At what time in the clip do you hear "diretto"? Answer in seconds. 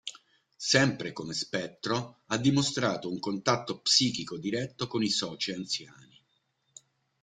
4.39-4.87